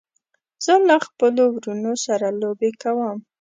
زه 0.65 0.73
له 0.89 0.95
خپلو 1.05 1.43
وروڼو 1.55 1.93
سره 2.05 2.27
لوبې 2.41 2.71
کوم. 2.81 3.17